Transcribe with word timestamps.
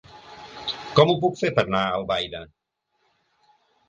Com 0.99 1.11
ho 1.11 1.15
puc 1.25 1.37
fer 1.41 1.51
per 1.59 1.65
anar 1.67 1.81
a 1.81 1.91
Albaida? 1.99 2.41